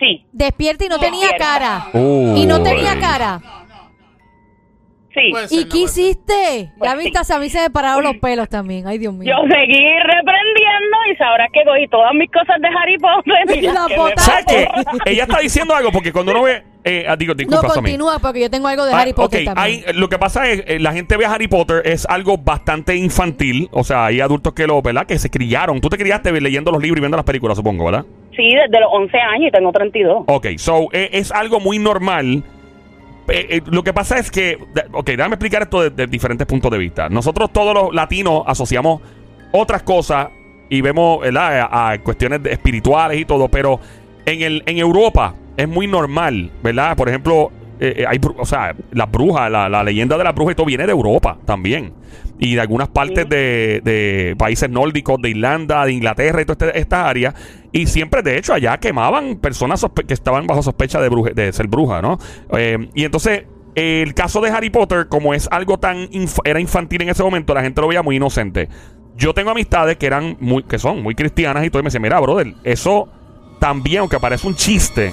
Sí, 0.00 0.24
Despierta 0.32 0.84
y 0.84 0.88
no 0.88 0.98
tenía 0.98 1.36
cara. 1.36 1.86
Y 1.92 2.46
no 2.46 2.62
tenía 2.62 2.98
cara. 3.00 3.40
Sí. 5.48 5.54
¿Y 5.56 5.64
no 5.64 5.68
qué 5.70 5.78
hiciste? 5.78 6.70
Pues 6.78 6.90
Ya 6.90 6.96
sí. 6.98 7.04
viste, 7.04 7.32
a 7.34 7.38
mí 7.38 7.48
se 7.48 7.60
me 7.60 7.70
pararon 7.70 8.04
los 8.04 8.16
pelos 8.16 8.48
también. 8.48 8.86
Ay, 8.86 8.98
Dios 8.98 9.12
mío. 9.14 9.32
Yo 9.36 9.42
seguí 9.54 9.84
reprendiendo 10.02 10.96
y 11.12 11.16
sabrás 11.16 11.48
que 11.52 11.60
cogí 11.64 11.86
todas 11.88 12.12
mis 12.14 12.30
cosas 12.30 12.60
de 12.60 12.68
Harry 12.68 12.98
Potter 12.98 13.56
y. 14.16 14.20
¿Sabes 14.20 14.44
qué? 14.46 14.68
Ella 15.06 15.22
está 15.24 15.38
diciendo 15.40 15.74
algo 15.74 15.90
porque 15.92 16.12
cuando 16.12 16.32
uno 16.32 16.42
ve. 16.42 16.62
Eh, 16.84 17.04
ah, 17.06 17.16
digo, 17.16 17.34
no, 17.34 17.38
disculpa, 17.38 17.68
Sammy. 17.68 17.74
continúa 17.74 18.18
porque 18.18 18.40
yo 18.40 18.50
tengo 18.50 18.66
algo 18.68 18.86
de 18.86 18.94
Ah, 18.94 19.00
Harry 19.00 19.12
Potter 19.12 19.40
ok, 19.46 19.54
también. 19.54 19.82
hay- 19.88 19.92
lo 19.94 20.08
que 20.08 20.16
pasa 20.18 20.48
es 20.48 20.62
eh, 20.66 20.78
la 20.78 20.92
gente 20.92 21.16
ve 21.18 21.26
a 21.26 21.32
Harry 21.34 21.48
Potter 21.48 21.82
es 21.84 22.06
algo 22.06 22.38
bastante 22.38 22.96
infantil, 22.96 23.68
o 23.72 23.84
sea, 23.84 24.06
hay 24.06 24.20
adultos 24.20 24.54
que 24.54 24.66
lo, 24.66 24.80
¿verdad? 24.80 25.04
Que 25.04 25.18
se 25.18 25.28
criaron. 25.28 25.80
Tú 25.82 25.88
te 25.90 25.98
criaste 25.98 26.32
leyendo 26.40 26.70
los 26.70 26.80
libros 26.80 26.98
y 26.98 27.00
viendo 27.00 27.16
las 27.16 27.26
películas, 27.26 27.56
supongo, 27.58 27.84
¿verdad? 27.86 28.06
Sí, 28.34 28.54
desde 28.54 28.80
los 28.80 28.88
11 28.92 29.18
años 29.18 29.48
y 29.48 29.50
tengo 29.50 29.70
32. 29.72 30.22
Ok, 30.28 30.46
so 30.56 30.86
eh, 30.92 31.10
es 31.12 31.30
algo 31.32 31.60
muy 31.60 31.78
normal. 31.78 32.42
Eh, 33.28 33.56
eh, 33.56 33.62
lo 33.66 33.82
que 33.84 33.92
pasa 33.92 34.18
es 34.18 34.30
que, 34.30 34.58
ok, 34.92 35.06
déjame 35.06 35.34
explicar 35.34 35.62
esto 35.62 35.82
de, 35.82 35.90
de 35.90 36.06
diferentes 36.06 36.46
puntos 36.46 36.70
de 36.70 36.78
vista. 36.78 37.08
Nosotros 37.08 37.52
todos 37.52 37.74
los 37.74 37.94
latinos 37.94 38.42
asociamos 38.46 39.02
otras 39.52 39.82
cosas 39.82 40.28
y 40.70 40.80
vemos, 40.80 41.20
¿verdad? 41.20 41.68
A, 41.70 41.90
a 41.90 41.98
cuestiones 41.98 42.40
espirituales 42.46 43.20
y 43.20 43.24
todo, 43.24 43.48
pero 43.48 43.80
en, 44.26 44.42
el, 44.42 44.62
en 44.66 44.78
Europa 44.78 45.34
es 45.56 45.68
muy 45.68 45.86
normal, 45.86 46.50
¿verdad? 46.62 46.96
Por 46.96 47.08
ejemplo, 47.08 47.50
eh, 47.80 47.94
eh, 47.98 48.04
hay, 48.08 48.18
o 48.36 48.44
sea, 48.46 48.74
las 48.92 49.10
brujas, 49.10 49.50
la, 49.50 49.68
la 49.68 49.82
leyenda 49.82 50.16
de 50.18 50.24
las 50.24 50.34
brujas 50.34 50.52
y 50.52 50.56
todo 50.56 50.66
viene 50.66 50.86
de 50.86 50.92
Europa 50.92 51.38
también. 51.44 51.92
Y 52.40 52.54
de 52.54 52.60
algunas 52.60 52.88
partes 52.88 53.24
Sí. 53.24 53.28
de, 53.30 53.80
de 53.82 54.36
países 54.38 54.70
nórdicos, 54.70 55.20
de 55.20 55.30
Irlanda, 55.30 55.84
de 55.84 55.92
Inglaterra 55.92 56.40
y 56.40 56.44
todas 56.44 56.68
este- 56.68 56.78
estas 56.80 57.04
áreas. 57.06 57.34
Y 57.72 57.86
siempre, 57.86 58.22
de 58.22 58.38
hecho, 58.38 58.54
allá 58.54 58.78
quemaban 58.78 59.36
personas 59.36 59.84
que 60.06 60.14
estaban 60.14 60.46
bajo 60.46 60.62
sospecha 60.62 61.00
de, 61.00 61.10
bruje- 61.10 61.34
de 61.34 61.52
ser 61.52 61.66
bruja, 61.66 62.00
¿no? 62.00 62.18
Eh, 62.56 62.88
y 62.94 63.04
entonces, 63.04 63.44
el 63.74 64.14
caso 64.14 64.40
de 64.40 64.50
Harry 64.50 64.70
Potter, 64.70 65.08
como 65.08 65.34
es 65.34 65.48
algo 65.50 65.78
tan 65.78 66.08
inf- 66.10 66.40
era 66.44 66.60
infantil 66.60 67.02
en 67.02 67.08
ese 67.10 67.22
momento, 67.22 67.54
la 67.54 67.62
gente 67.62 67.80
lo 67.80 67.88
veía 67.88 68.02
muy 68.02 68.16
inocente. 68.16 68.68
Yo 69.16 69.34
tengo 69.34 69.50
amistades 69.50 69.96
que 69.96 70.06
eran 70.06 70.36
muy, 70.38 70.62
que 70.62 70.78
son 70.78 71.02
muy 71.02 71.16
cristianas 71.16 71.64
y 71.64 71.70
todo, 71.70 71.80
y 71.80 71.82
me 71.82 71.88
dicen, 71.88 72.02
mira, 72.02 72.20
brother, 72.20 72.54
eso 72.62 73.08
también, 73.58 74.00
aunque 74.00 74.20
parece 74.20 74.46
un 74.46 74.54
chiste, 74.54 75.12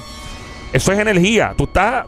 eso 0.71 0.91
es 0.91 0.99
energía. 0.99 1.55
Tú 1.57 1.63
estás 1.63 2.05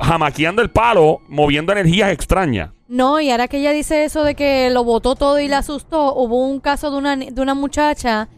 jamaqueando 0.00 0.62
el 0.62 0.70
palo, 0.70 1.20
moviendo 1.28 1.72
energías 1.72 2.12
extrañas. 2.12 2.70
No, 2.88 3.20
y 3.20 3.30
ahora 3.30 3.48
que 3.48 3.58
ella 3.58 3.72
dice 3.72 4.04
eso 4.04 4.24
de 4.24 4.34
que 4.34 4.70
lo 4.70 4.82
botó 4.82 5.14
todo 5.14 5.38
y 5.38 5.46
le 5.46 5.56
asustó, 5.56 6.14
hubo 6.14 6.46
un 6.46 6.58
caso 6.58 6.90
de 6.90 6.96
una, 6.96 7.16
de 7.16 7.42
una 7.42 7.52
muchacha 7.52 8.28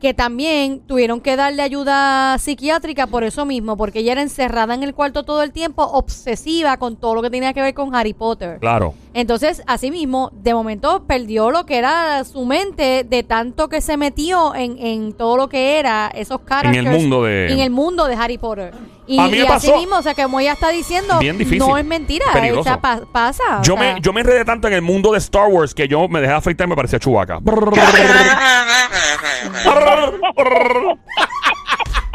que 0.00 0.14
también 0.14 0.80
tuvieron 0.80 1.20
que 1.20 1.36
darle 1.36 1.62
ayuda 1.62 2.38
psiquiátrica 2.38 3.06
por 3.06 3.22
eso 3.22 3.44
mismo, 3.44 3.76
porque 3.76 3.98
ella 3.98 4.12
era 4.12 4.22
encerrada 4.22 4.72
en 4.72 4.82
el 4.82 4.94
cuarto 4.94 5.24
todo 5.24 5.42
el 5.42 5.52
tiempo, 5.52 5.82
obsesiva 5.82 6.78
con 6.78 6.96
todo 6.96 7.16
lo 7.16 7.22
que 7.22 7.28
tenía 7.28 7.52
que 7.52 7.60
ver 7.60 7.74
con 7.74 7.94
Harry 7.94 8.14
Potter. 8.14 8.58
Claro. 8.60 8.94
Entonces, 9.18 9.62
así 9.66 9.90
mismo, 9.90 10.30
de 10.32 10.54
momento 10.54 11.02
perdió 11.08 11.50
lo 11.50 11.66
que 11.66 11.76
era 11.76 12.22
su 12.24 12.46
mente 12.46 13.04
de 13.04 13.24
tanto 13.24 13.68
que 13.68 13.80
se 13.80 13.96
metió 13.96 14.54
en, 14.54 14.78
en 14.78 15.12
todo 15.12 15.36
lo 15.36 15.48
que 15.48 15.80
era 15.80 16.08
esos 16.14 16.40
characters. 16.46 16.86
mundo 16.86 17.24
de- 17.24 17.52
En 17.52 17.58
el 17.58 17.70
mundo 17.70 18.06
de 18.06 18.14
Harry 18.14 18.38
Potter. 18.38 18.72
Y, 19.08 19.18
A 19.18 19.24
mí 19.24 19.30
me 19.32 19.36
y 19.38 19.40
así 19.40 19.66
pasó- 19.68 19.76
mismo, 19.78 19.96
o 19.96 20.02
sea, 20.02 20.14
que 20.14 20.22
como 20.22 20.38
ella 20.38 20.52
está 20.52 20.68
diciendo, 20.68 21.18
Bien 21.18 21.36
difícil. 21.36 21.58
no 21.58 21.76
es 21.76 21.84
mentira. 21.84 22.26
Peligroso. 22.32 22.60
O 22.60 22.64
sea, 22.64 22.80
pa- 22.80 23.00
pasa. 23.10 23.42
o 23.58 23.62
Yo 23.64 23.74
sea. 23.76 23.94
me, 23.94 24.00
yo 24.00 24.12
me 24.12 24.20
enredé 24.20 24.44
tanto 24.44 24.68
en 24.68 24.74
el 24.74 24.82
mundo 24.82 25.10
de 25.10 25.18
Star 25.18 25.48
Wars 25.48 25.74
que 25.74 25.88
yo 25.88 26.06
me 26.08 26.20
dejé 26.20 26.34
afeitar 26.34 26.66
y 26.68 26.70
me 26.70 26.76
parecía 26.76 27.00
Chewbacca. 27.00 27.40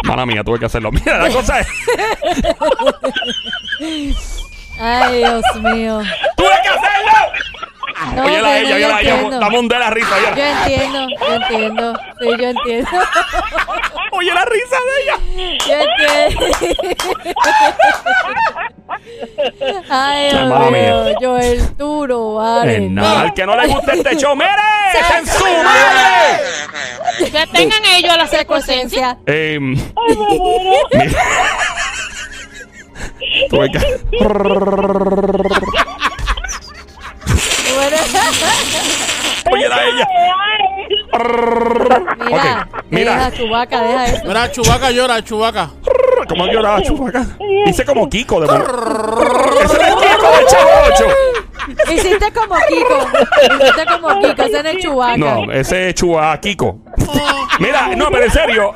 Mala 0.06 0.26
mía, 0.26 0.44
tuve 0.44 0.60
que 0.60 0.66
hacerlo. 0.66 0.92
Mira, 0.92 1.18
la 1.28 1.30
cosa 1.34 1.60
es. 1.60 1.68
Ay, 4.80 5.18
Dios 5.18 5.44
mío. 5.62 6.02
¡Tuve 6.36 6.50
que 6.64 6.70
hacerlo! 6.70 7.12
No, 8.16 8.26
Oye, 8.26 8.42
la 8.42 8.60
ella, 8.60 8.70
yo 8.70 8.76
oye, 8.76 8.88
la 8.88 9.02
ella. 9.02 9.16
Estamos 9.34 9.60
un 9.60 9.68
de 9.68 9.80
la 9.80 9.90
risa 9.92 10.10
Yo 10.20 10.36
ya. 10.36 10.50
entiendo, 10.64 11.08
yo 11.20 11.34
entiendo. 11.36 11.94
Sí, 12.20 12.28
yo 12.40 12.48
entiendo. 12.50 12.90
Oye, 14.12 14.34
la 14.34 14.46
risa 14.46 14.78
de 14.86 15.02
ella. 15.04 15.18
Yo 15.66 15.74
entiendo. 15.74 16.46
Ay, 19.90 20.30
Dios 20.32 20.72
mío. 20.72 21.16
Joel 21.22 21.78
Duro, 21.78 22.36
vale. 22.36 22.76
Es 22.76 22.92
nada. 22.92 23.22
Al 23.22 23.34
que 23.34 23.46
no 23.46 23.56
le 23.56 23.68
guste 23.68 23.92
este 23.98 24.16
show, 24.18 24.36
¡mire! 24.36 24.50
¡Está 25.00 25.20
en 25.20 25.28
su 25.28 25.44
madre! 25.44 27.32
Que 27.32 27.48
tengan 27.48 27.86
ellos 27.96 28.18
la 28.18 28.28
secuencia. 28.28 29.18
Eh, 29.26 29.58
mira. 29.60 29.84
Tuve 33.50 33.72
que. 33.72 33.80
Bueno, 37.76 37.98
Oye, 39.52 39.68
la 39.70 39.84
ella. 39.84 40.08
mira, 42.26 42.68
Ok, 42.72 42.84
mira. 42.90 43.16
deja, 43.16 43.32
Chubaca, 43.32 43.82
deja 43.82 44.06
eso. 44.06 44.22
Mira, 44.26 44.52
Chubaca 44.52 44.92
llora, 44.92 45.24
Chubaca. 45.24 45.70
¿Cómo 46.30 46.48
lloraba 46.48 46.82
Chubaca? 46.82 47.26
Hice 47.66 47.86
como 47.86 48.10
Kiko 48.10 48.40
de 48.42 48.48
momento. 48.48 48.72
Ese 49.64 49.78
no 49.78 49.84
es 49.88 49.96
Kiko 49.96 50.32
del 50.32 50.46
Chavo 50.48 50.70
8. 50.94 51.08
Hiciste 51.94 52.32
como 52.34 52.56
Kiko. 52.68 53.08
Hiciste 53.60 53.86
como 53.86 54.20
Kiko, 54.20 54.44
ese 54.44 54.64
no 54.64 54.70
es 54.70 54.78
Chubaca. 54.78 55.18
No, 55.18 55.52
ese 55.52 55.90
es 55.90 55.96
Chua 55.96 56.40
Kiko. 56.40 56.80
Mira, 57.60 57.88
no, 57.96 58.10
pero 58.12 58.24
en 58.26 58.32
serio. 58.32 58.74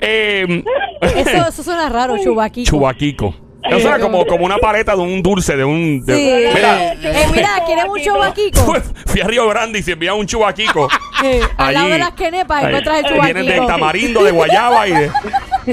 Eh, 0.00 0.64
Eso, 1.00 1.48
eso 1.48 1.62
suena 1.62 1.88
raro, 1.88 2.16
Chubaquito. 2.22 2.70
Chubaquico. 2.70 3.34
Eso 3.68 3.80
suena 3.80 3.98
como, 3.98 4.24
como 4.26 4.44
una 4.44 4.58
paleta 4.58 4.94
de 4.94 5.02
un 5.02 5.20
dulce, 5.24 5.56
de 5.56 5.64
un. 5.64 6.04
de- 6.06 6.14
Sí. 6.14 6.54
Mira, 6.54 6.92
Eh, 6.92 7.26
mira, 7.34 7.48
¿quieres 7.66 7.84
un 7.88 8.00
chubaquico? 8.00 8.74
fui, 9.06 9.20
a 9.20 9.26
Río 9.26 9.48
Grande 9.48 9.80
y 9.80 9.82
se 9.82 9.92
envía 9.92 10.14
un 10.14 10.26
chubaquico. 10.26 10.88
Eh, 11.24 11.40
al 11.56 11.72
lado 11.72 11.88
de 11.88 11.98
las 11.98 12.10
quenepas 12.12 12.58
ahí- 12.62 12.66
encuentras 12.66 12.98
el 12.98 13.04
Vienen 13.14 13.34
de 13.46 13.54
chubaquico. 13.54 13.66
tamarindo, 13.66 14.22
de 14.22 14.30
guayaba 14.32 14.86
y 14.86 14.92
de. 14.92 15.10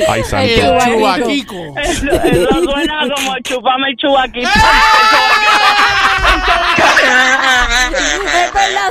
Ay, 0.08 0.22
El 0.22 0.26
santo. 0.26 0.54
Chubaquico. 0.86 1.54
Chubaquico. 1.54 1.80
Eso, 1.82 2.12
eso 2.12 2.64
suena 2.64 3.00
como 3.14 3.38
chupame 3.44 3.90
el 3.90 3.98
chubaquito 3.98 4.50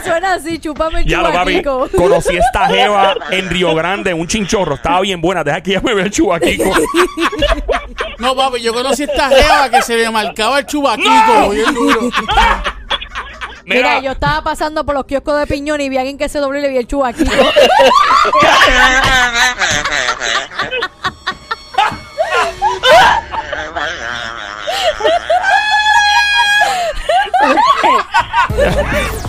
suena 0.02 0.34
así, 0.34 0.58
chupame 0.58 1.00
el 1.00 1.06
Ya 1.06 1.22
lo 1.22 1.32
papi, 1.32 1.62
conocí 1.62 2.36
esta 2.36 2.68
jeva 2.68 3.14
en 3.30 3.48
Río 3.48 3.74
Grande, 3.74 4.14
un 4.14 4.26
chinchorro. 4.26 4.74
Estaba 4.74 5.00
bien 5.00 5.20
buena. 5.20 5.44
Deja 5.44 5.60
que 5.60 5.72
ya 5.72 5.80
me 5.80 5.94
vea 5.94 6.06
el 6.06 6.10
chubaquico. 6.10 6.72
No, 8.18 8.36
papi, 8.36 8.60
yo 8.60 8.72
conocí 8.72 9.04
esta 9.04 9.28
jeva 9.30 9.70
que 9.70 9.82
se 9.82 9.96
le 9.96 10.10
marcaba 10.10 10.60
el 10.60 10.66
chubaquico. 10.66 11.52
Mira, 13.64 14.00
yo 14.00 14.12
estaba 14.12 14.42
pasando 14.42 14.84
por 14.84 14.94
los 14.94 15.06
kioscos 15.06 15.38
de 15.38 15.46
piñón 15.46 15.80
y 15.80 15.88
vi 15.88 15.96
a 15.96 16.00
alguien 16.00 16.18
que 16.18 16.28
se 16.28 16.38
doble 16.38 16.58
y 16.58 16.62
le 16.62 16.68
vi 16.68 16.78
el 16.78 16.86
chubaquico. 16.86 17.32